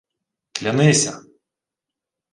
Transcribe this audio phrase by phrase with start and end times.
[0.51, 1.21] —Клянися!